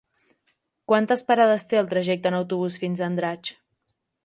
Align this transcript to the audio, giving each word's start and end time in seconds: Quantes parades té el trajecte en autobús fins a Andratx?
Quantes 0.91 1.23
parades 1.27 1.67
té 1.73 1.79
el 1.83 1.91
trajecte 1.93 2.33
en 2.33 2.39
autobús 2.39 2.81
fins 2.85 3.03
a 3.05 3.09
Andratx? 3.13 3.55